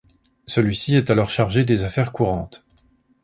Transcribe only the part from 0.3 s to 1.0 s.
Celui-ci